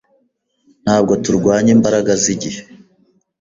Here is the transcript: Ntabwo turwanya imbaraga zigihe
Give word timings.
Ntabwo 0.83 1.13
turwanya 1.23 1.69
imbaraga 1.75 2.11
zigihe 2.23 2.61